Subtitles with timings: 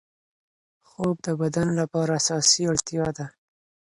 [0.89, 3.25] خوب د بدن لپاره اساسي اړتیا ده.